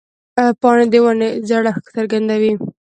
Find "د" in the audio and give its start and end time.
0.91-0.95